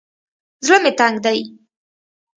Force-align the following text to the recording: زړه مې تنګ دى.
زړه 0.65 0.77
مې 0.83 0.91
تنګ 0.99 1.15
دى. 1.25 1.39